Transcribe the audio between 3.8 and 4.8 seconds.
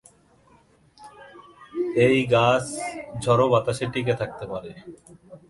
টিকে থাকতে পারে।